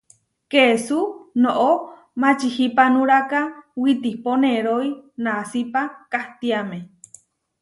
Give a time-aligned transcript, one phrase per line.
[0.51, 0.99] Kesú
[1.41, 1.71] noʼó
[2.21, 3.39] mačihipanuráka
[3.81, 4.89] witipo neroí
[5.23, 5.81] nasípa
[6.11, 6.77] kahtiáme.